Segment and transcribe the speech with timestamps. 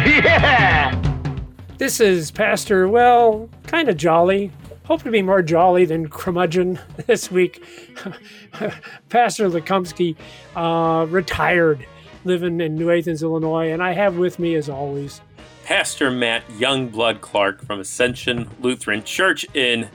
[0.06, 0.98] Yeah!
[1.76, 4.50] This is Pastor, well, kind of jolly.
[4.84, 7.62] Hope to be more jolly than curmudgeon this week.
[9.10, 10.16] Pastor Lekumsky
[10.56, 11.84] uh, retired,
[12.24, 15.20] living in New Athens, Illinois, and I have with me, as always,
[15.64, 19.86] Pastor Matt Youngblood Clark from Ascension Lutheran Church in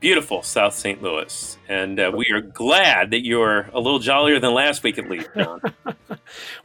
[0.00, 1.02] beautiful South St.
[1.02, 1.58] Louis.
[1.68, 5.28] And uh, we are glad that you're a little jollier than last week, at least,
[5.36, 5.60] John.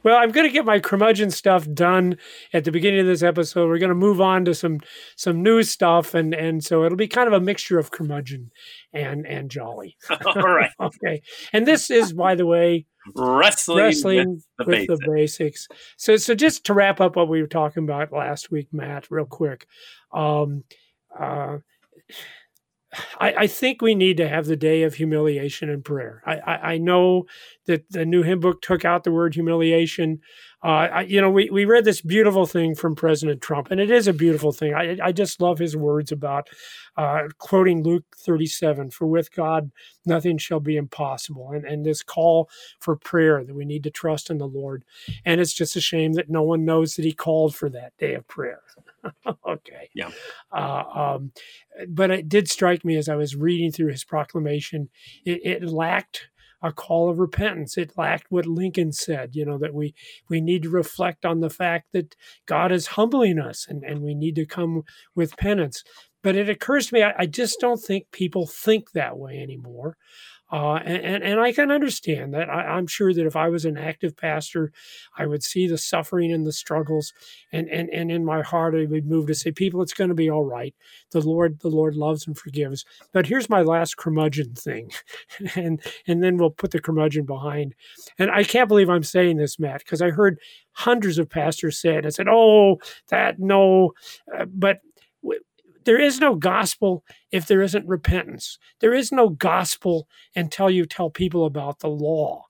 [0.03, 2.17] Well, I'm going to get my curmudgeon stuff done
[2.53, 3.67] at the beginning of this episode.
[3.67, 4.79] We're going to move on to some
[5.15, 8.51] some new stuff, and and so it'll be kind of a mixture of curmudgeon
[8.93, 9.97] and and jolly.
[10.25, 10.71] All right.
[10.79, 11.21] okay,
[11.53, 15.67] and this is, by the way, Wrestling, wrestling with with, the the, basics.
[15.95, 19.25] So, so just to wrap up what we were talking about last week, Matt, real
[19.25, 19.67] quick.
[20.11, 20.63] Um,
[21.17, 21.57] uh,
[23.19, 26.21] I, I think we need to have the day of humiliation and prayer.
[26.25, 27.25] I, I, I know
[27.65, 30.19] that the new hymn book took out the word humiliation.
[30.63, 33.91] Uh, I, you know, we, we read this beautiful thing from President Trump, and it
[33.91, 34.73] is a beautiful thing.
[34.73, 36.49] I, I just love his words about
[36.97, 39.71] uh, quoting Luke 37 For with God,
[40.05, 41.51] nothing shall be impossible.
[41.51, 42.49] And, and this call
[42.79, 44.83] for prayer that we need to trust in the Lord.
[45.25, 48.15] And it's just a shame that no one knows that he called for that day
[48.15, 48.61] of prayer.
[49.47, 49.89] okay.
[49.93, 50.09] Yeah.
[50.51, 51.31] Uh, um,
[51.87, 54.89] but it did strike me as I was reading through his proclamation,
[55.23, 56.29] it, it lacked
[56.61, 57.77] a call of repentance.
[57.77, 59.93] It lacked what Lincoln said, you know, that we
[60.29, 64.15] we need to reflect on the fact that God is humbling us and, and we
[64.15, 64.83] need to come
[65.15, 65.83] with penance.
[66.23, 69.97] But it occurs to me, I, I just don't think people think that way anymore.
[70.51, 72.49] Uh, and, and, and I can understand that.
[72.49, 74.71] I, I'm sure that if I was an active pastor,
[75.17, 77.13] I would see the suffering and the struggles,
[77.51, 80.15] and, and, and in my heart I would move to say, people, it's going to
[80.15, 80.73] be all right.
[81.11, 82.85] The Lord, the Lord loves and forgives.
[83.11, 84.91] But here's my last curmudgeon thing,
[85.55, 87.75] and and then we'll put the curmudgeon behind.
[88.17, 90.39] And I can't believe I'm saying this, Matt, because I heard
[90.71, 92.05] hundreds of pastors say it.
[92.05, 92.77] I said, oh,
[93.09, 93.93] that no,
[94.37, 94.79] uh, but
[95.87, 98.59] there is no gospel if there isn't repentance.
[98.81, 102.43] There is no gospel until you tell people about the law.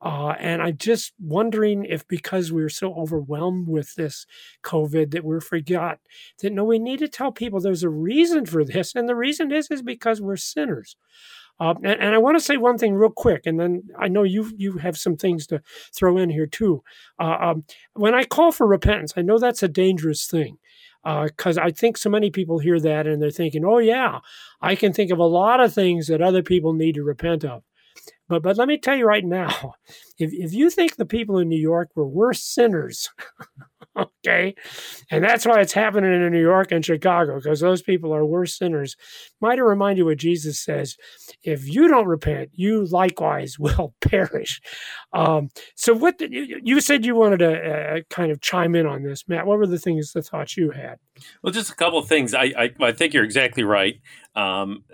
[0.00, 4.24] Uh, and I'm just wondering if because we're so overwhelmed with this
[4.62, 5.98] COVID that we're forgot
[6.40, 9.50] that no, we need to tell people there's a reason for this, and the reason
[9.50, 10.96] is is because we're sinners.
[11.58, 14.22] Uh, and, and I want to say one thing real quick, and then I know
[14.22, 15.60] you you have some things to
[15.92, 16.84] throw in here too.
[17.18, 17.64] Uh, um,
[17.94, 20.58] when I call for repentance, I know that's a dangerous thing
[21.06, 24.18] Uh, because I think so many people hear that and they're thinking, "Oh yeah,
[24.60, 27.62] I can think of a lot of things that other people need to repent of."
[28.28, 29.74] But but let me tell you right now,
[30.18, 33.10] if if you think the people in New York were worse sinners,
[34.26, 34.54] okay,
[35.10, 38.56] and that's why it's happening in New York and Chicago because those people are worse
[38.56, 38.96] sinners,
[39.40, 40.96] might I remind you what Jesus says:
[41.42, 44.60] if you don't repent, you likewise will perish.
[45.12, 48.86] Um, so what did, you, you said you wanted to uh, kind of chime in
[48.86, 49.46] on this, Matt?
[49.46, 50.98] What were the things, the thoughts you had?
[51.42, 52.34] Well, just a couple of things.
[52.34, 54.00] I, I, I think you're exactly right.
[54.34, 54.84] Um,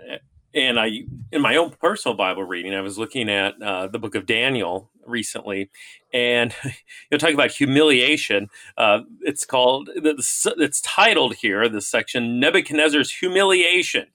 [0.53, 4.15] and I, in my own personal Bible reading, I was looking at uh, the book
[4.15, 5.69] of Daniel recently,
[6.13, 6.71] and you
[7.11, 8.49] know, talking about humiliation.
[8.77, 14.07] Uh, it's called, it's titled here, this section, Nebuchadnezzar's Humiliation.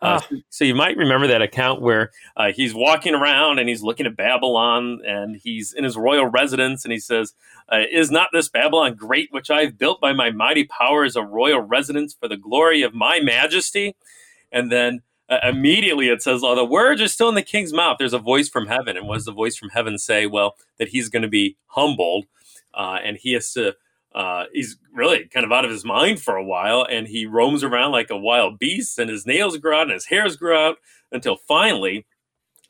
[0.00, 0.28] Uh, Ah.
[0.50, 4.16] so you might remember that account where uh, he's walking around and he's looking at
[4.16, 7.34] Babylon and he's in his royal residence and he says,
[7.72, 11.22] uh, "Is not this Babylon great, which I've built by my mighty power as a
[11.22, 13.94] royal residence for the glory of my majesty?"
[14.50, 15.02] And then
[15.32, 18.18] uh, immediately it says, "Oh, the words are still in the king's mouth." There's a
[18.18, 20.26] voice from heaven, and what does the voice from heaven say?
[20.26, 22.26] Well, that he's going to be humbled,
[22.74, 23.74] uh, and he has to.
[24.14, 27.64] Uh, he's really kind of out of his mind for a while, and he roams
[27.64, 30.76] around like a wild beast, and his nails grow out and his hairs grow out
[31.12, 32.04] until finally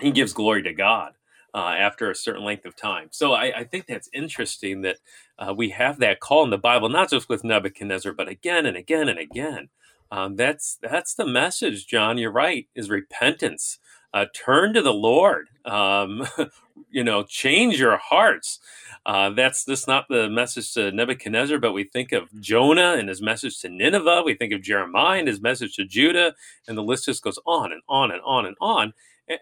[0.01, 1.15] he gives glory to God
[1.55, 3.09] uh, after a certain length of time.
[3.11, 4.99] So I, I think that's interesting that
[5.39, 8.77] uh, we have that call in the Bible, not just with Nebuchadnezzar, but again and
[8.77, 9.69] again and again.
[10.13, 12.19] Um, that's that's the message, John.
[12.19, 12.69] You're right.
[12.75, 13.79] Is repentance.
[14.13, 15.49] Uh, turn to the Lord.
[15.65, 16.29] Um,
[16.91, 18.59] you know, change your hearts.
[19.07, 23.23] Uh, that's just not the message to Nebuchadnezzar, but we think of Jonah and his
[23.23, 24.23] message to Nineveh.
[24.27, 26.35] We think of Jeremiah and his message to Judah,
[26.69, 28.93] and the list just goes on and on and on and on.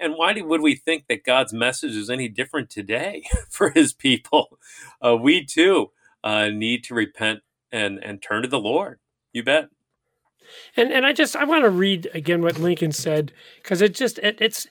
[0.00, 4.60] And, why would we think that God's message is any different today for his people?
[5.04, 5.90] Uh, we too
[6.22, 7.40] uh, need to repent
[7.72, 9.00] and and turn to the Lord.
[9.32, 9.68] You bet.
[10.76, 13.32] And and I just I want to read again what Lincoln said
[13.62, 14.66] because it just it, it's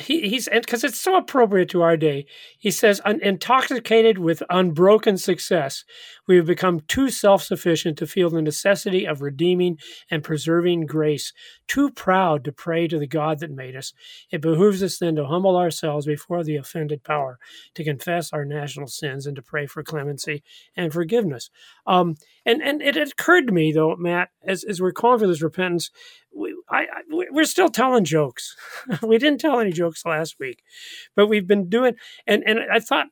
[0.00, 2.26] he, he's because it's so appropriate to our day.
[2.58, 5.84] He says, intoxicated with unbroken success,
[6.28, 9.78] we have become too self sufficient to feel the necessity of redeeming
[10.10, 11.32] and preserving grace,
[11.66, 13.92] too proud to pray to the God that made us.
[14.30, 17.38] It behooves us then to humble ourselves before the offended power,
[17.74, 20.42] to confess our national sins, and to pray for clemency
[20.76, 21.50] and forgiveness.
[21.86, 25.42] Um, and and it occurred to me though, Matt, as as we're calling for this
[25.42, 25.90] repentance,
[26.34, 28.54] we, I, I, we're still telling jokes.
[29.02, 30.62] we didn't tell any jokes last week,
[31.16, 31.94] but we've been doing.
[32.26, 33.06] And and I thought,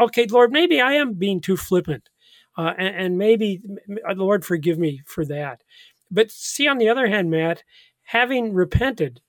[0.00, 2.08] okay, Lord, maybe I am being too flippant
[2.56, 3.60] uh, and, and maybe,
[4.08, 5.62] uh, Lord, forgive me for that.
[6.10, 7.62] But see, on the other hand, Matt,
[8.04, 9.20] having repented,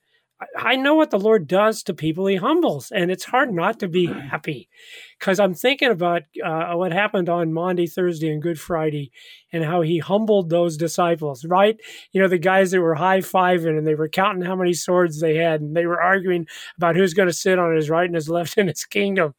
[0.56, 3.88] I know what the Lord does to people he humbles, and it's hard not to
[3.88, 4.68] be happy
[5.18, 9.10] because I'm thinking about uh, what happened on Maundy, Thursday, and Good Friday
[9.52, 11.76] and how he humbled those disciples, right?
[12.12, 15.20] You know, the guys that were high fiving and they were counting how many swords
[15.20, 18.14] they had and they were arguing about who's going to sit on his right and
[18.14, 19.34] his left in his kingdom.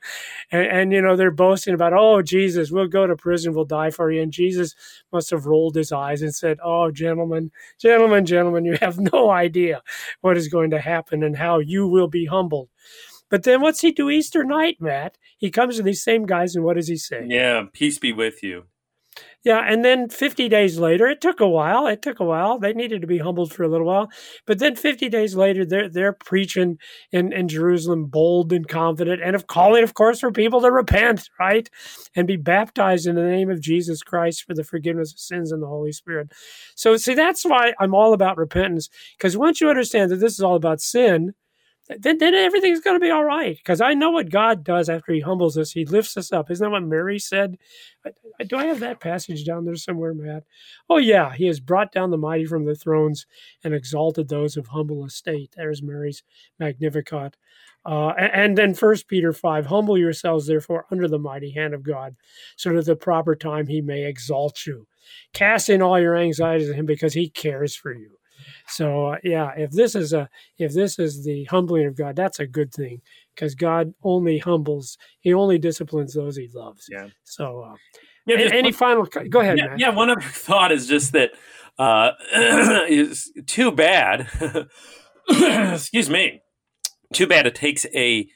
[0.52, 3.92] And, and, you know, they're boasting about, oh, Jesus, we'll go to prison, we'll die
[3.92, 4.22] for you.
[4.22, 4.76] And Jesus
[5.14, 9.82] must have rolled his eyes and said, oh, gentlemen, gentlemen, gentlemen, you have no idea
[10.22, 12.70] what is going to happen and how you will be humbled.
[13.30, 15.18] But then what's he do Easter night, Matt?
[15.38, 17.26] He comes to these same guys and what does he say?
[17.28, 18.66] Yeah, peace be with you.
[19.44, 21.88] Yeah, and then 50 days later, it took a while.
[21.88, 22.60] It took a while.
[22.60, 24.10] They needed to be humbled for a little while.
[24.46, 26.78] But then 50 days later, they're they're preaching
[27.12, 31.30] in, in Jerusalem, bold and confident, and of calling, of course, for people to repent,
[31.40, 31.70] right?
[32.16, 35.64] And be baptized in the name of Jesus Christ for the forgiveness of sins and
[35.64, 36.32] the Holy Spirit.
[36.76, 38.90] So see, that's why I'm all about repentance.
[39.18, 41.34] Because once you understand that this is all about sin,
[41.98, 43.58] then, then everything's going to be all right.
[43.58, 45.72] Because I know what God does after He humbles us.
[45.72, 46.52] He lifts us up.
[46.52, 47.58] Isn't that what Mary said?
[48.48, 50.44] do I have that passage down there somewhere, Matt?
[50.90, 51.34] Oh, yeah.
[51.34, 53.26] He has brought down the mighty from the thrones
[53.64, 55.54] and exalted those of humble estate.
[55.56, 56.24] There's Mary's
[56.60, 57.36] Magnificat.
[57.86, 62.16] Uh, and then First Peter 5 Humble yourselves, therefore, under the mighty hand of God,
[62.56, 64.86] so that at the proper time He may exalt you.
[65.34, 68.19] Cast in all your anxieties on Him because He cares for you.
[68.68, 72.40] So uh, yeah, if this is a if this is the humbling of God, that's
[72.40, 73.02] a good thing
[73.36, 74.98] because God only humbles.
[75.20, 76.88] He only disciplines those He loves.
[76.92, 77.08] Yeah.
[77.24, 77.76] So uh,
[78.26, 79.06] yeah, any one, final?
[79.06, 79.58] Go ahead.
[79.58, 81.32] Yeah, yeah, One other thought is just that
[81.78, 82.12] uh,
[82.88, 84.28] is too bad.
[85.30, 86.42] excuse me.
[87.14, 88.28] Too bad it takes a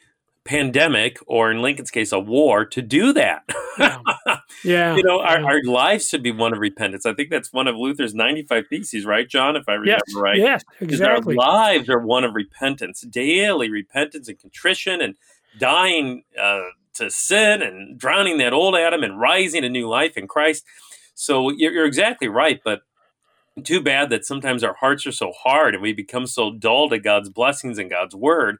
[0.45, 3.43] pandemic or in Lincoln's case a war to do that.
[3.77, 3.99] Yeah.
[4.63, 4.95] yeah.
[4.95, 7.05] you know, our, our lives should be one of repentance.
[7.05, 10.15] I think that's one of Luther's 95 theses, right, John, if I remember yes.
[10.15, 10.37] right?
[10.37, 11.37] Yes, exactly.
[11.37, 15.15] Our lives are one of repentance, daily repentance and contrition and
[15.59, 16.61] dying uh,
[16.95, 20.65] to sin and drowning that old Adam and rising a new life in Christ.
[21.15, 22.81] So you're, you're exactly right, but
[23.63, 26.97] too bad that sometimes our hearts are so hard and we become so dull to
[26.97, 28.57] God's blessings and God's word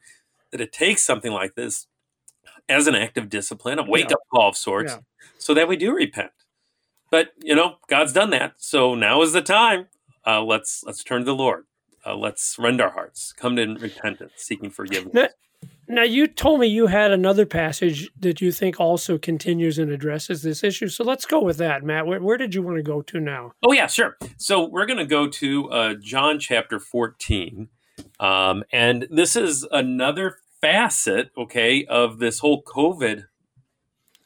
[0.54, 1.88] that it takes something like this
[2.70, 5.00] as an act of discipline, a wake up call of sorts, yeah.
[5.38, 6.32] so that we do repent.
[7.12, 9.88] But you know, God's done that, so now is the time.
[10.26, 11.66] Uh, let's let's turn to the Lord.
[12.06, 15.14] Uh, let's rend our hearts, come to repentance, seeking forgiveness.
[15.14, 15.28] Now,
[15.88, 20.42] now, you told me you had another passage that you think also continues and addresses
[20.42, 20.88] this issue.
[20.88, 22.08] So let's go with that, Matt.
[22.08, 23.54] Where, where did you want to go to now?
[23.64, 24.18] Oh yeah, sure.
[24.38, 27.68] So we're going to go to uh, John chapter fourteen,
[28.20, 33.26] um, and this is another facet, okay, of this whole COVID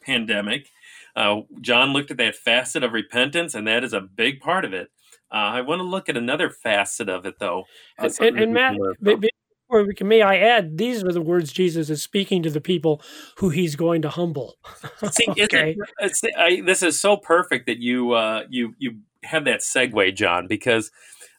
[0.05, 0.67] pandemic.
[1.15, 4.71] Uh, John looked at that facet of repentance, and that is a big part of
[4.71, 4.89] it.
[5.31, 7.63] Uh, I want to look at another facet of it, though.
[7.97, 11.89] Uh, and, and Matt, before we can, may I add, these are the words Jesus
[11.89, 13.01] is speaking to the people
[13.37, 14.57] who he's going to humble.
[15.11, 15.75] See, okay.
[15.97, 20.15] It's, it's, I, this is so perfect that you uh, you you have that segue,
[20.15, 20.91] John, because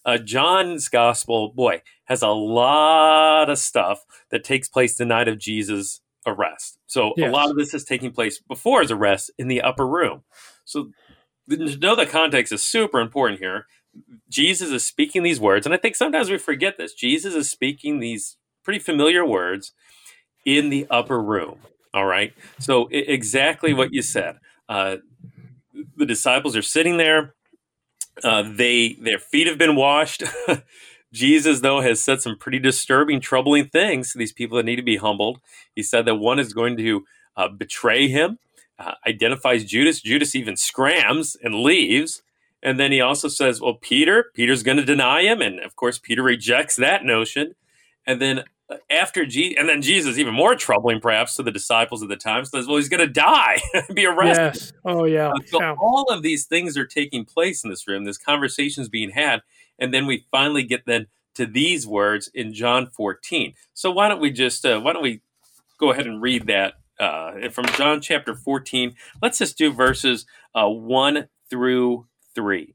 [0.05, 5.39] uh, John's gospel, boy, has a lot of stuff that takes place the night of
[5.39, 6.79] Jesus' arrest.
[6.87, 7.29] So yes.
[7.29, 10.23] a lot of this is taking place before his arrest in the upper room.
[10.65, 10.91] So
[11.51, 13.67] to know the context is super important here.
[14.29, 16.95] Jesus is speaking these words, and I think sometimes we forget this.
[16.95, 19.73] Jesus is speaking these pretty familiar words
[20.45, 21.59] in the upper room.
[21.93, 22.33] All right.
[22.59, 24.37] So exactly what you said.
[24.69, 24.97] Uh,
[25.97, 27.35] the disciples are sitting there.
[28.23, 30.23] Uh, they their feet have been washed.
[31.13, 34.83] Jesus, though, has said some pretty disturbing, troubling things to these people that need to
[34.83, 35.41] be humbled.
[35.75, 37.05] He said that one is going to
[37.37, 38.39] uh, betray him,
[38.79, 40.01] uh, identifies Judas.
[40.01, 42.23] Judas even scrams and leaves.
[42.63, 45.41] And then he also says, well, Peter, Peter's going to deny him.
[45.41, 47.55] And of course, Peter rejects that notion.
[48.07, 48.45] And then
[48.91, 52.45] after Jesus, and then Jesus, even more troubling perhaps to the disciples at the time,
[52.45, 53.61] says, "Well, he's going to die,
[53.95, 54.73] be arrested." Yes.
[54.85, 55.29] Oh yeah.
[55.29, 55.75] Uh, so yeah.
[55.81, 58.05] all of these things are taking place in this room.
[58.05, 59.41] This conversation is being had,
[59.79, 63.55] and then we finally get then to these words in John 14.
[63.73, 65.21] So why don't we just uh, why don't we
[65.79, 68.95] go ahead and read that uh, from John chapter 14?
[69.23, 72.75] Let's just do verses uh, one through three.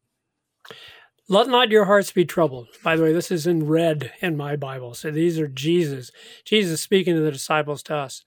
[1.29, 2.67] Let not your hearts be troubled.
[2.83, 4.93] By the way, this is in red in my Bible.
[4.93, 6.11] So these are Jesus.
[6.43, 8.23] Jesus speaking to the disciples to us.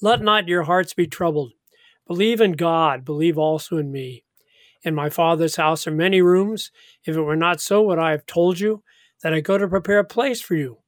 [0.00, 1.52] Let not your hearts be troubled.
[2.06, 3.04] Believe in God.
[3.04, 4.24] Believe also in me.
[4.88, 6.70] In my Father's house are many rooms.
[7.04, 8.82] If it were not so, would I have told you
[9.22, 10.78] that I go to prepare a place for you?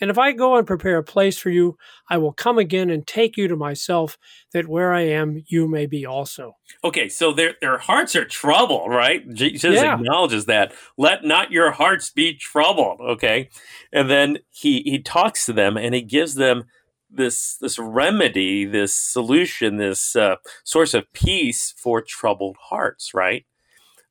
[0.00, 1.76] And if I go and prepare a place for you,
[2.08, 4.16] I will come again and take you to myself,
[4.54, 6.56] that where I am, you may be also.
[6.82, 9.30] Okay, so their their hearts are troubled, right?
[9.34, 9.96] Jesus Yeah.
[9.96, 10.72] acknowledges that.
[10.96, 13.00] Let not your hearts be troubled.
[13.02, 13.50] Okay,
[13.92, 16.64] and then he he talks to them and he gives them
[17.10, 23.44] this this remedy, this solution, this uh, source of peace for troubled hearts, right?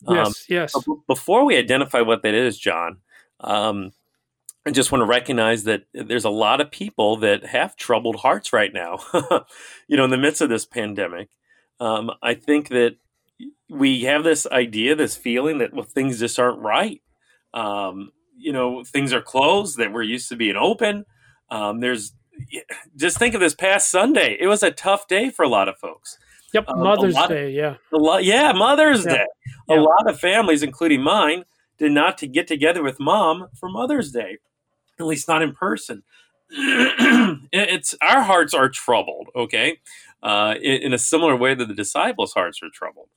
[0.07, 0.75] Um, Yes, yes.
[1.07, 2.97] before we identify what that is, John,
[3.41, 3.91] um,
[4.65, 8.53] I just want to recognize that there's a lot of people that have troubled hearts
[8.53, 8.99] right now.
[9.87, 11.29] you know, in the midst of this pandemic,
[11.79, 12.97] um, I think that
[13.69, 17.01] we have this idea, this feeling that well, things just aren't right.
[17.53, 21.05] Um, you know, things are closed that we're used to being open.
[21.49, 22.13] Um, there's
[22.95, 25.77] just think of this past Sunday; it was a tough day for a lot of
[25.77, 26.17] folks.
[26.53, 27.75] Yep, um, Mother's lot Day, yeah.
[27.93, 29.13] A lot, yeah, Mother's Yeah.
[29.13, 29.25] Day.
[29.69, 29.81] A Yeah.
[29.81, 31.45] lot of families, including mine,
[31.77, 34.37] did not to get together with mom for Mother's Day,
[34.99, 36.03] at least not in person.
[36.49, 39.79] it's our hearts are troubled, okay,
[40.23, 43.09] uh, in, in a similar way that the disciples' hearts are troubled.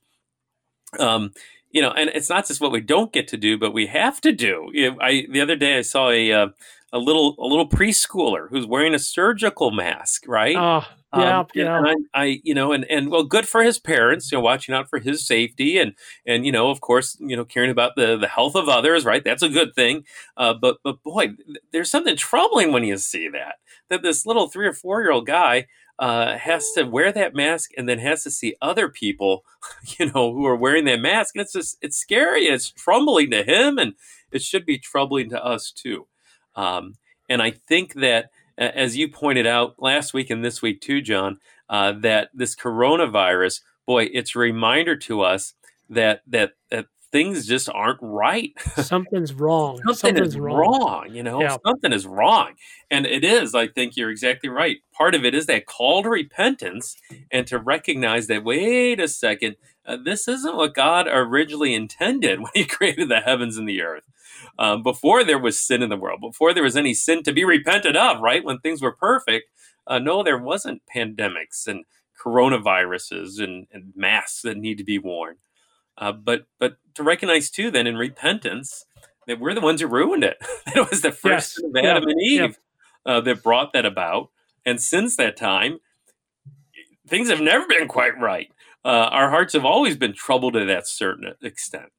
[0.99, 1.33] Um,
[1.71, 4.21] you know, and it's not just what we don't get to do, but we have
[4.21, 4.71] to do.
[5.01, 6.47] I the other day I saw a uh,
[6.93, 10.55] a little a little preschooler who's wearing a surgical mask, right?
[10.55, 11.77] Oh, yeah, Um, yeah.
[11.77, 14.73] And I, I, you know, and and well, good for his parents, you know, watching
[14.73, 15.93] out for his safety, and
[16.25, 19.23] and you know, of course, you know, caring about the the health of others, right?
[19.23, 20.05] That's a good thing.
[20.37, 21.33] Uh, but but boy,
[21.71, 23.55] there's something troubling when you see that
[23.89, 25.67] that this little three or four year old guy
[25.99, 29.43] uh, has to wear that mask and then has to see other people,
[29.99, 32.45] you know, who are wearing that mask, and it's just it's scary.
[32.45, 33.93] It's troubling to him, and
[34.31, 36.07] it should be troubling to us too.
[36.55, 36.95] Um,
[37.29, 41.39] and I think that as you pointed out last week and this week too, John,
[41.69, 45.53] uh, that this coronavirus, boy, it's a reminder to us
[45.89, 48.51] that that that things just aren't right.
[48.75, 49.77] Something's wrong.
[49.77, 50.57] Something Something's is wrong.
[50.57, 51.07] wrong.
[51.15, 51.55] You know, Yeah.
[51.65, 52.55] something is wrong,
[52.91, 53.55] and it is.
[53.55, 54.79] I think you're exactly right.
[54.93, 56.97] Part of it is that call to repentance
[57.31, 58.43] and to recognize that.
[58.43, 59.55] Wait a second.
[59.85, 64.03] Uh, this isn't what God originally intended when He created the heavens and the earth.
[64.59, 67.45] Um, before there was sin in the world, before there was any sin to be
[67.45, 68.43] repented of, right?
[68.43, 69.45] When things were perfect,
[69.87, 71.85] uh, no, there wasn't pandemics and
[72.23, 75.35] coronaviruses and, and masks that need to be worn.
[75.97, 78.85] Uh, but but to recognize too, then in repentance,
[79.27, 80.37] that we're the ones who ruined it.
[80.65, 81.63] that it was the first Yes.
[81.63, 81.91] of Yeah.
[81.91, 82.41] Adam and Eve
[83.05, 83.13] Yeah.
[83.13, 84.29] uh, that brought that about.
[84.65, 85.79] And since that time,
[87.07, 88.51] things have never been quite right.
[88.85, 91.89] Uh, our hearts have always been troubled to that certain extent.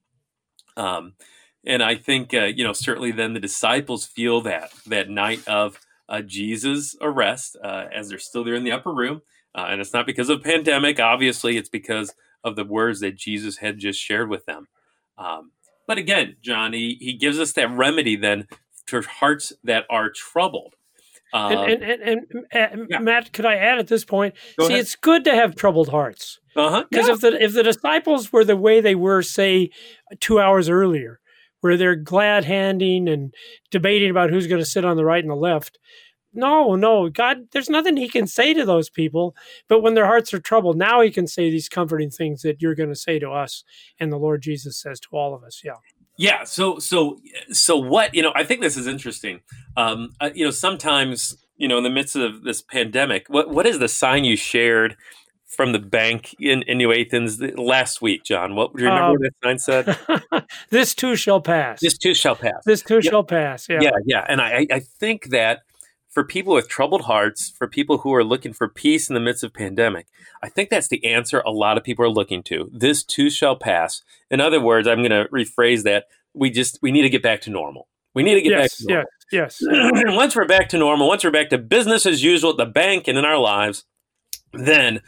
[0.77, 1.15] Um,
[1.67, 5.79] and I think, uh, you know, certainly then the disciples feel that that night of
[6.09, 9.23] uh, Jesus' arrest uh, as they're still there in the upper room.
[9.55, 12.13] Uh, and it's not because of pandemic, obviously, it's because
[12.45, 14.69] of the words that Jesus had just shared with them.
[15.19, 15.53] Um,
[15.87, 18.47] but again, John, he, he gives us that remedy then
[18.87, 20.75] to hearts that are troubled.
[21.33, 22.21] Um, And, and, and,
[22.53, 22.99] and Yeah.
[23.01, 24.35] Matt, could I add at this point?
[24.59, 24.83] Go see, ahead.
[24.83, 27.15] it's good to have troubled hearts uh-huh, because yeah.
[27.15, 29.71] if the if the disciples were the way they were, say,
[30.21, 31.19] two hours earlier,
[31.61, 33.35] where they're glad handing and
[33.71, 35.79] debating about who's going to sit on the right and the left.
[36.35, 39.35] No, no, God, there's nothing He can say to those people.
[39.69, 42.75] But when their hearts are troubled, now He can say these comforting things that you're
[42.75, 43.65] going to say to us,
[43.99, 45.63] and the Lord Jesus says to all of us.
[45.65, 45.75] Yeah,
[46.17, 46.45] Yeah.
[46.45, 47.19] So so
[47.51, 48.33] so what you know?
[48.35, 49.41] I think this is interesting.
[49.77, 53.67] Um, uh, you know, sometimes you know, in the midst of this pandemic, what what
[53.67, 54.97] is the sign you shared
[55.47, 58.57] from the bank in, in New Athens last week, John?
[58.57, 60.45] What do you remember Um, what that sign said?
[60.71, 61.81] this too shall pass.
[61.81, 62.65] This too shall pass.
[62.65, 63.69] This too shall pass.
[63.69, 63.79] Yeah.
[63.81, 64.27] yeah, yeah.
[64.29, 65.61] And I I think that
[66.15, 69.43] for people with troubled hearts, for people who are looking for peace in the midst
[69.43, 70.07] of pandemic,
[70.43, 72.71] I think that's the answer a lot of people are looking to.
[72.73, 74.03] This too shall pass.
[74.31, 76.05] In other words, I'm going to rephrase that.
[76.33, 77.89] We just we need to get back to normal.
[78.15, 79.07] We need to get back yes, to normal.
[79.33, 79.97] yes, yes.
[79.97, 82.67] And once we're back to normal, once we're back to business as usual at the
[82.67, 83.85] bank and in our lives,
[84.53, 85.01] then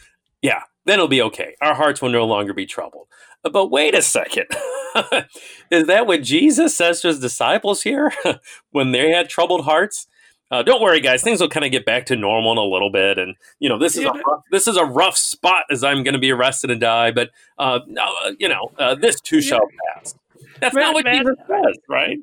[0.43, 1.55] yeah, then it'll be okay.
[1.61, 3.07] Our hearts will no longer be troubled.
[3.45, 4.47] Uh, but wait a second.
[5.71, 8.13] Is that what Jesus says to his disciples here
[8.71, 10.09] when they had troubled hearts?
[10.51, 11.23] Uh, don't worry, guys.
[11.23, 13.79] Things will kind of get back to normal in a little bit, and you know
[13.79, 16.31] this is Yeah, a rough, this is a rough spot as I'm going to be
[16.31, 17.11] arrested and die.
[17.11, 19.61] But uh, no, uh, you know uh, this too shall
[19.95, 20.15] pass.
[20.61, 21.19] That's Man, not what man.
[21.19, 22.19] Jesus says, right?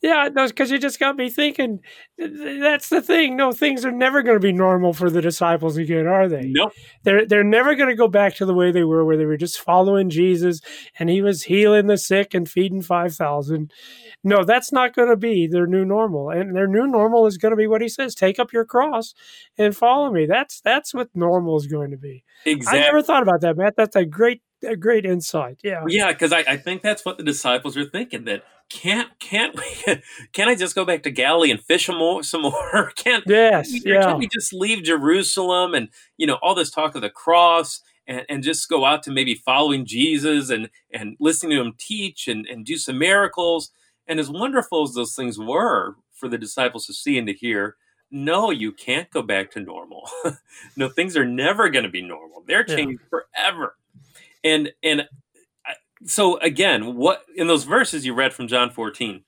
[0.00, 1.80] Yeah, no, because you just got me thinking.
[2.18, 3.36] th- th- That's the thing.
[3.36, 6.52] No, things are never going to be normal for the disciples again, are they?
[6.54, 6.72] Nope.
[7.02, 9.36] They're they're never going to go back to the way they were, where they were
[9.36, 10.60] just following Jesus
[10.98, 13.72] and he was healing the sick and feeding five thousand.
[14.22, 17.52] No, that's not going to be their new normal, and their new normal is going
[17.52, 19.14] to be what he says: take up your cross
[19.56, 20.26] and follow me.
[20.26, 22.24] That's that's what normal is going to be.
[22.44, 22.80] Exactly.
[22.80, 23.74] I never thought about that, Matt.
[23.76, 25.60] That's a great a great insight.
[25.62, 25.84] Yeah.
[25.88, 28.24] Yeah, because I, I think that's what the disciples are thinking.
[28.24, 30.00] That can't can't we,
[30.32, 32.22] can't I just go back to Galilee and fish some more?
[32.22, 32.92] Some more?
[32.96, 33.84] can't Yes.
[33.84, 34.02] Yeah.
[34.02, 38.24] Can't we just leave Jerusalem and you know all this talk of the cross and,
[38.28, 42.46] and just go out to maybe following Jesus and and listening to him teach and,
[42.46, 43.70] and do some miracles?
[44.06, 47.76] And as wonderful as those things were for the disciples to see and to hear,
[48.10, 50.08] no, you can't go back to normal.
[50.76, 52.42] no, things are never going to be normal.
[52.46, 52.76] They're Yeah.
[52.76, 53.76] changing forever.
[54.48, 55.06] And and
[56.04, 59.22] so again, what in those verses you read from John 14,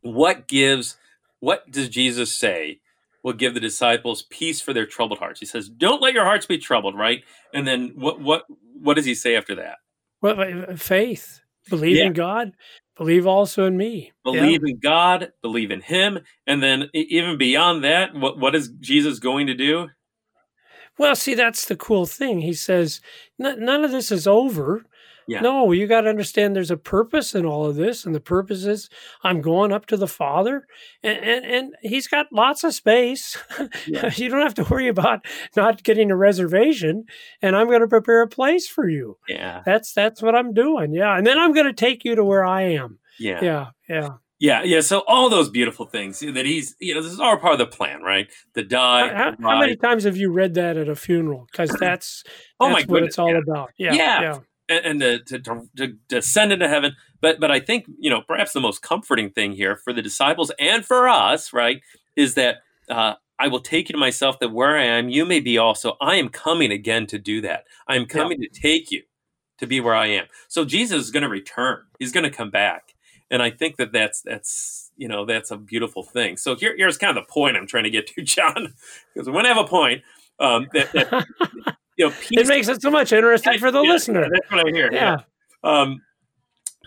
[0.00, 0.96] what gives
[1.40, 2.80] what does Jesus say
[3.22, 5.40] will give the disciples peace for their troubled hearts?
[5.40, 7.22] He says, "Don't let your hearts be troubled," right?
[7.52, 8.44] And then what what
[8.80, 9.76] what does he say after that?
[10.22, 12.06] Well, uh, faith, believe Yeah.
[12.06, 12.52] in God,
[12.96, 14.12] believe also in me.
[14.24, 14.32] Yeah.
[14.32, 19.18] Believe in God, believe in him, and then even beyond that, what what is Jesus
[19.18, 19.90] going to do?
[20.98, 22.40] Well, see, that's the cool thing.
[22.40, 23.00] He says,
[23.42, 24.84] "N- none of this is over.
[25.26, 25.40] Yeah.
[25.40, 28.04] No, you got to understand there's a purpose in all of this.
[28.04, 28.90] And the purpose is
[29.22, 30.66] I'm going up to the Father,
[31.02, 33.36] and, and, and He's got lots of space.
[33.86, 34.10] Yeah.
[34.14, 35.24] you don't have to worry about
[35.56, 37.04] not getting a reservation,
[37.42, 39.16] and I'm going to prepare a place for you.
[39.28, 39.62] Yeah.
[39.64, 40.92] That's that's what I'm doing.
[40.92, 41.16] Yeah.
[41.16, 42.98] And then I'm going to take you to where I am.
[43.18, 43.40] Yeah.
[43.42, 43.66] Yeah.
[43.88, 44.08] Yeah.
[44.40, 44.80] Yeah, yeah.
[44.80, 47.66] So all those beautiful things that he's, you know, this is all part of the
[47.66, 48.30] plan, right?
[48.54, 49.14] The die.
[49.14, 51.46] How, the how many times have you read that at a funeral?
[51.50, 52.24] Because that's,
[52.60, 53.38] Oh my that's what goodness, it's all yeah.
[53.38, 53.70] about.
[53.78, 53.92] Yeah.
[53.94, 54.20] Yeah.
[54.20, 54.38] Yeah.
[54.68, 56.94] and, and to, to, to, ascend into heaven.
[57.20, 60.52] But but I think you know perhaps the most comforting thing here for the disciples
[60.58, 61.80] and for us, right,
[62.16, 62.56] is that
[62.90, 65.96] uh, I will take you to myself, that where I am, you may be also.
[66.00, 67.64] I am coming again to do that.
[67.88, 69.02] I am coming to take you
[69.58, 70.26] to be where I am.
[70.48, 71.82] So Jesus is going to return.
[71.98, 72.93] He's going to come back,
[73.30, 76.36] and I think that that's that's you know that's a beautiful thing.
[76.36, 78.74] So here, here's kind of the point I'm trying to get to, John,
[79.12, 80.02] because we want to have a point.
[80.40, 81.26] Um, that, that
[81.96, 84.28] you know, it makes it so much interesting for the Yeah, listener.
[84.30, 84.92] That's what I hear.
[84.92, 85.18] Yeah.
[85.62, 86.02] Um,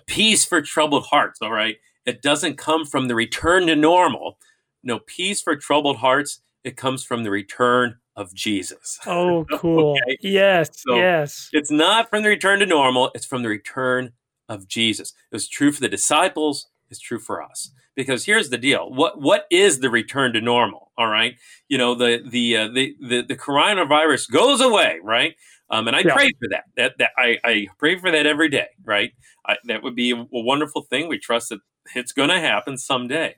[0.06, 1.42] peace for troubled hearts.
[1.42, 1.78] All right.
[2.06, 4.38] It doesn't come from the return to normal.
[4.84, 6.42] No, peace for troubled hearts.
[6.64, 9.00] It comes from the return of Jesus.
[9.06, 9.92] Oh, cool.
[9.92, 10.18] Okay.
[10.22, 10.70] Yes.
[10.74, 11.50] So- yes.
[11.54, 13.12] It's not from the return to normal.
[13.16, 14.12] It's from the return
[14.50, 15.10] of Jesus.
[15.32, 16.68] It was true for the disciples.
[16.90, 17.72] It's true for us.
[17.96, 20.92] Because here's the deal: what what is the return to normal?
[20.98, 21.36] All right,
[21.68, 25.36] you know the the uh, the, the the coronavirus goes away, right?
[25.70, 26.14] Um, and I Yeah.
[26.14, 26.66] pray for that.
[26.78, 29.12] That that I, I pray for that every day, right?
[29.46, 31.08] I, that would be a, a wonderful thing.
[31.08, 31.60] We trust that
[31.96, 33.36] it's going to happen someday.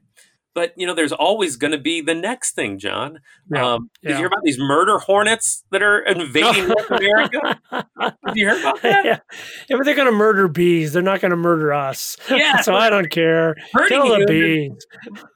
[0.55, 3.19] But you know, there's always going to be the next thing, John.
[3.53, 3.73] Yeah.
[3.73, 4.17] Um, Did you Yeah.
[4.17, 7.59] hear about these murder hornets that are invading North America?
[7.71, 9.05] Did you hear about that?
[9.05, 9.19] yeah.
[9.69, 10.93] yeah, but they're going to murder bees.
[10.93, 12.17] They're not going to murder us.
[12.29, 13.55] Yeah, so I don't care.
[13.73, 14.85] hurting Kill the bees.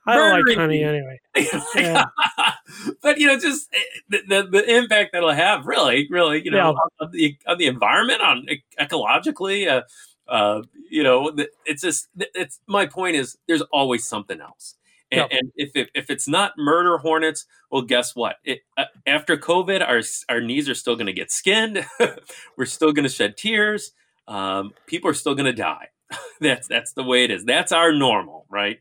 [0.08, 1.20] I don't like honey anyway.
[1.76, 2.06] Yeah.
[3.02, 6.52] but you know, just eh, the, the the impact that it'll have, really, really, you
[6.52, 8.46] know, on the on the environment, on
[8.80, 9.82] ecologically, uh,
[10.28, 11.32] uh, you know,
[11.66, 14.76] it's just it's my point is there's always something else.
[15.14, 15.38] And, Yeah.
[15.38, 18.38] and if, if if it's not murder hornets, well, guess what?
[18.44, 21.86] It, uh, after COVID, our our knees are still going to get skinned.
[22.58, 23.92] We're still going to shed tears.
[24.28, 25.90] Um, people are still going to die.
[26.42, 27.46] that's that's the way it is.
[27.46, 28.80] That's our normal, right?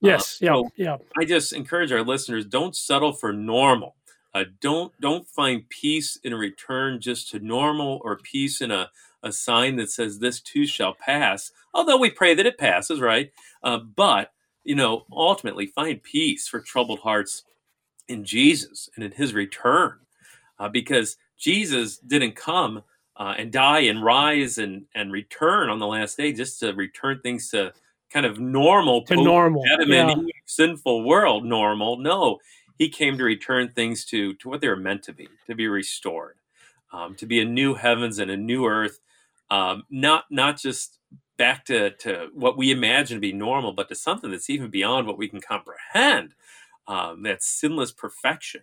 [0.00, 0.40] Yes.
[0.42, 0.52] Uh, yeah.
[0.54, 0.96] so yeah.
[1.18, 3.96] I just encourage our listeners: don't settle for normal.
[4.34, 8.90] Uh, don't don't find peace in a return just to normal, or peace in a
[9.22, 11.52] a sign that says this too shall pass.
[11.74, 13.32] Although we pray that it passes, right?
[13.62, 14.30] Uh, but
[14.64, 17.44] you know, ultimately, find peace for troubled hearts
[18.08, 19.94] in Jesus and in His return,
[20.58, 22.82] uh, because Jesus didn't come
[23.16, 27.20] uh, and die and rise and and return on the last day just to return
[27.22, 27.72] things to
[28.10, 29.62] kind of normal To post- normal.
[29.66, 30.14] Yeah.
[30.46, 31.96] sinful world normal.
[31.98, 32.38] No,
[32.78, 35.68] he came to return things to to what they were meant to be, to be
[35.68, 36.36] restored,
[36.92, 39.00] um, to be a new heavens and a new earth,
[39.50, 40.98] um, not not just
[41.38, 45.06] back to to what we imagine to be normal, but to something that's even beyond
[45.06, 46.34] what we can comprehend.
[46.88, 48.62] Um, that's sinless perfection.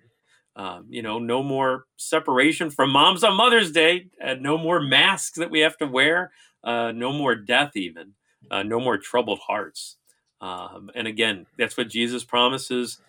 [0.55, 5.37] Um, you know, no more separation from moms on Mother's Day, and no more masks
[5.37, 6.31] that we have to wear,
[6.63, 8.13] uh, no more death, even,
[8.51, 9.97] uh, no more troubled hearts.
[10.41, 12.99] Um, and again, that's what Jesus promises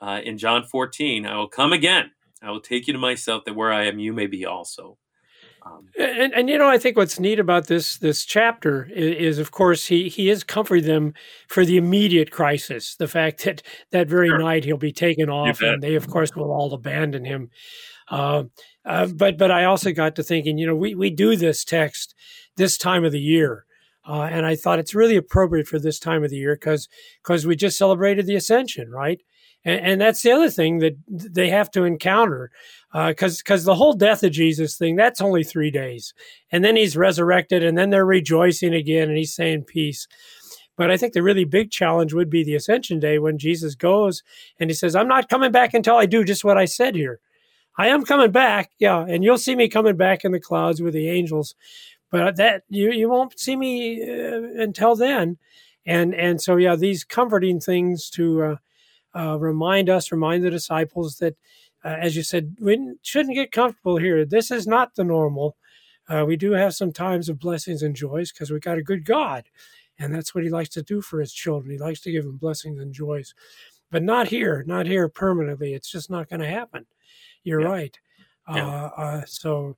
[0.00, 2.10] uh, in John 14, I will come again.
[2.42, 4.98] I will take you to myself, that where I am, you may be also.
[5.64, 9.38] Um, and, and you know, I think what's neat about this this chapter is, is,
[9.38, 11.14] of course, he he is comforting them
[11.48, 12.96] for the immediate crisis.
[12.96, 14.38] The fact that that very sure.
[14.38, 17.50] night he'll be taken off, and they, of course, will all abandon him.
[18.10, 18.44] Uh,
[18.84, 22.14] uh, but but I also got to thinking, you know, we we do this text
[22.56, 23.64] this time of the year.
[24.04, 26.88] Uh, and I thought it's really appropriate for this time of the year because
[27.22, 29.20] because we just celebrated the Ascension, right?
[29.64, 32.50] And, and, that's the other thing that they have to encounter
[32.92, 36.14] because uh, because the whole death of Jesus thing that's only three days,
[36.50, 40.08] and then he's resurrected, and then they're rejoicing again, and he's saying peace.
[40.76, 44.22] But I think the really big challenge would be the Ascension Day when Jesus goes
[44.58, 47.20] and he says, "I'm not coming back until I do just what I said here."
[47.78, 50.92] I am coming back, yeah, and you'll see me coming back in the clouds with
[50.92, 51.54] the angels
[52.12, 55.38] but that you you won't see me uh, until then
[55.84, 58.56] and and so yeah these comforting things to uh,
[59.14, 61.34] uh, remind us remind the disciples that
[61.84, 64.24] uh, as you said we shouldn't get comfortable here.
[64.24, 65.56] This is not the normal.
[66.08, 69.04] Uh, we do have some times of blessings and joys because we got a good
[69.04, 69.44] god
[69.98, 71.72] and that's what he likes to do for his children.
[71.72, 73.34] He likes to give them blessings and joys
[73.90, 75.74] but not here not here permanently.
[75.74, 76.86] It's just not going to happen.
[77.44, 77.68] You're yeah.
[77.68, 77.98] right.
[78.52, 78.90] Yeah.
[78.96, 79.76] Uh, so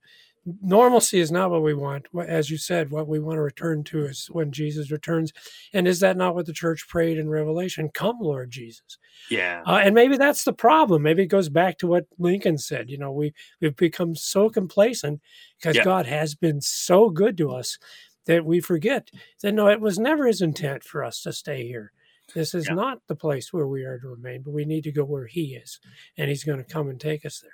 [0.61, 2.07] normalcy is not what we want.
[2.27, 5.33] As you said, what we want to return to is when Jesus returns.
[5.73, 7.89] And is that not what the church prayed in Revelation?
[7.93, 8.97] Come, Lord Jesus.
[9.29, 9.63] Yeah.
[9.65, 11.01] Uh, and maybe that's the problem.
[11.01, 12.89] Maybe it goes back to what Lincoln said.
[12.89, 15.21] You know, we, we've become so complacent
[15.59, 15.83] because yeah.
[15.83, 17.77] God has been so good to us
[18.25, 19.09] that we forget
[19.41, 21.91] that no, it was never his intent for us to stay here.
[22.33, 22.75] This is yeah.
[22.75, 25.55] not the place where we are to remain, but we need to go where he
[25.55, 25.79] is.
[26.17, 27.51] And he's going to come and take us there.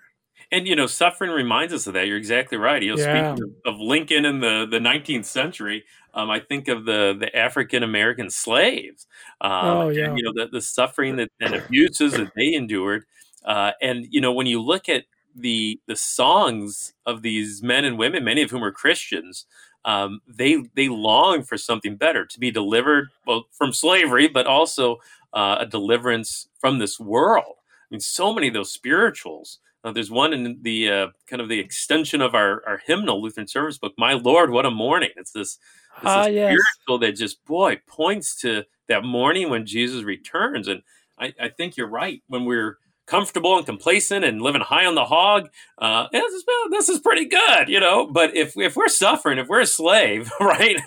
[0.51, 2.07] And you know, suffering reminds us of that.
[2.07, 2.81] You're exactly right.
[2.81, 3.33] You know, yeah.
[3.33, 7.35] speaking of, of, Lincoln in the, the 19th century, um, I think of the the
[7.35, 9.07] African American slaves.
[9.39, 10.05] Um, oh yeah.
[10.05, 13.05] And, you know, the, the suffering that and abuses that they endured.
[13.45, 17.97] Uh, and you know, when you look at the the songs of these men and
[17.97, 19.45] women, many of whom are Christians,
[19.85, 24.97] um, they they long for something better, to be delivered well from slavery, but also
[25.33, 27.55] uh, a deliverance from this world.
[27.57, 31.49] I mean, so many of those spirituals uh, there's one in the uh, kind of
[31.49, 35.09] the extension of our, our hymnal Lutheran service book, My Lord, What a Morning.
[35.15, 35.57] It's this,
[36.01, 36.55] this, uh, yes.
[36.55, 40.67] spiritual that just, boy, points to that morning when Jesus returns.
[40.67, 40.83] And
[41.17, 42.21] I, I, think you're right.
[42.27, 46.89] When we're comfortable and complacent and living high on the hog, uh, this, is, this
[46.89, 48.05] is pretty good, you know.
[48.05, 50.77] But if, if we're suffering, if we're a slave, right?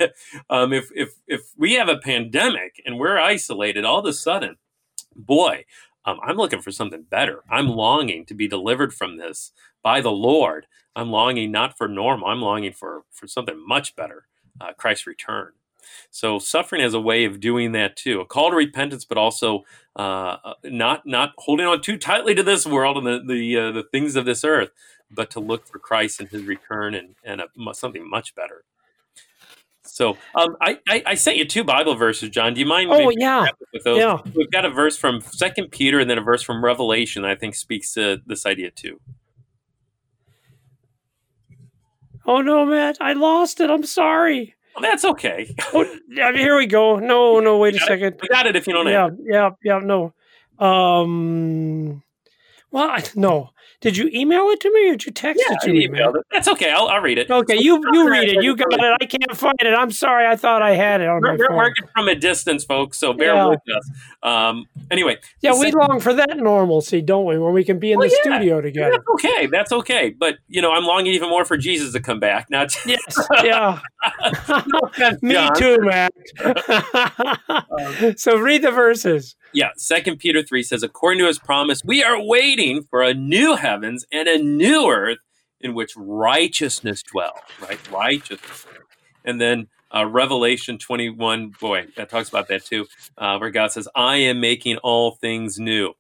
[0.51, 4.57] um, if, if, if we have a pandemic and we're isolated all of a sudden,
[5.17, 5.65] boy,
[6.05, 7.43] um, I'm looking for something better.
[7.51, 10.67] I'm longing to be delivered from this by the Lord.
[10.97, 12.29] I'm longing not for normal.
[12.29, 14.27] I'm longing for for something much better,
[14.61, 15.53] uh, Christ's return.
[16.11, 18.21] So suffering has a way of doing that too.
[18.21, 19.65] A call to repentance, but also
[19.97, 23.85] uh, not not holding on too tightly to this world and the the, uh, the
[23.85, 24.71] things of this earth,
[25.11, 28.65] but to look for Christ and His return and and a, something much better.
[29.95, 32.53] So um, I, I, I sent you two Bible verses, John.
[32.53, 32.91] Do you mind?
[32.91, 33.47] Oh yeah,
[33.87, 34.19] yeah.
[34.35, 37.23] We've got a verse from Second Peter and then a verse from Revelation.
[37.23, 39.01] That I think speaks to this idea too.
[42.27, 42.97] Oh no, Matt!
[43.01, 43.71] I lost it.
[43.71, 44.57] I'm sorry.
[44.75, 45.55] Well, that's okay.
[45.73, 46.99] oh, here we go.
[46.99, 48.19] No, no, wait a second.
[48.21, 48.57] I got it.
[48.57, 49.17] If you don't yeah, have.
[49.23, 50.13] Yeah, yeah, no.
[50.59, 52.03] Um.
[52.73, 53.51] Well, I, no.
[53.85, 55.87] Did you email it to me or did you text yeah, it to me?
[55.87, 56.23] Emailed it.
[56.33, 56.71] That's okay.
[56.71, 57.31] I'll, I'll read it.
[57.31, 58.43] Okay, you you read it.
[58.43, 58.97] You got it.
[58.99, 59.75] I can't find it.
[59.75, 60.27] I'm sorry.
[60.27, 61.47] I thought I had it on we're, my phone.
[61.51, 63.45] We're working from a distance, folks, so bear yeah.
[63.45, 63.91] with us.
[64.23, 65.19] Um, anyway.
[65.43, 67.39] Yeah, we long for that normalcy, don't we?
[67.39, 68.93] When we can be in well, the yeah, studio together.
[68.93, 69.47] That's okay.
[69.49, 70.15] That's okay.
[70.19, 72.49] But, you know, I'm longing even more for Jesus to come back.
[72.49, 72.87] Not just...
[72.87, 73.29] Yes.
[73.45, 75.13] Yeah.
[75.21, 76.15] me too, Matt.
[76.43, 79.37] um, so read the verses.
[79.55, 83.55] Yeah, Second Peter 3 says, according to his promise, we are waiting for a new
[83.55, 85.19] heavens and a new earth
[85.61, 87.79] in which righteousness dwells, right?
[87.91, 88.67] Righteousness.
[89.25, 92.87] And then uh, Revelation 21, boy, that talks about that too,
[93.17, 95.95] uh, where God says, I am making all things new.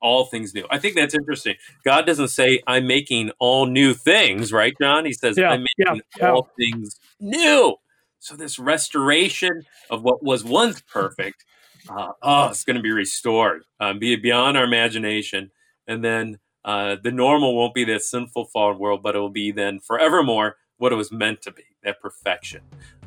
[0.00, 0.66] All things new.
[0.70, 1.56] I think that's interesting.
[1.84, 5.04] God doesn't say, I'm making all new things, right, John?
[5.04, 6.70] He says, yeah, I'm making yeah, all yeah.
[6.70, 7.76] things new.
[8.20, 11.44] So, this restoration of what was once perfect,
[11.88, 15.50] uh, oh, it's going to be restored, um, be beyond our imagination.
[15.86, 19.50] And then uh, the normal won't be this sinful fallen world, but it will be
[19.50, 22.62] then forevermore what it was meant to be, that perfection.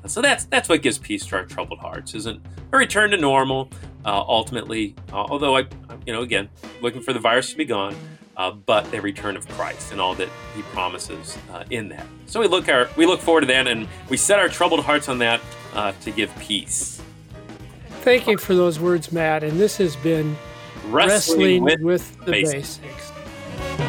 [0.05, 3.69] So that's that's what gives peace to our troubled hearts, isn't a return to normal.
[4.05, 5.65] Uh, ultimately, uh, although I,
[6.05, 6.49] you know, again,
[6.81, 7.93] looking for the virus to be gone,
[8.37, 12.05] uh, but the return of Christ and all that He promises uh, in that.
[12.25, 15.09] So we look our we look forward to that, and we set our troubled hearts
[15.09, 15.41] on that
[15.73, 17.01] uh, to give peace
[18.07, 19.43] thank you for those words, Matt.
[19.43, 20.37] And this has been
[20.85, 22.77] Wrestling, Wrestling with, with, the basics.
[22.77, 23.86] basics.